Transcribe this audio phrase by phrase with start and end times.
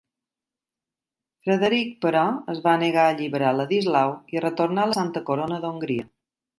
[1.49, 6.13] Frederic, però, es va negar a alliberar Ladislau i a retornar la Santa Corona d'Hongria.